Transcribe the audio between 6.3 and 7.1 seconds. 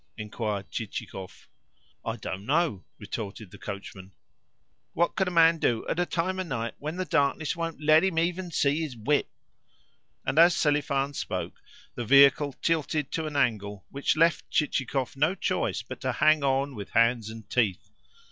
of night when the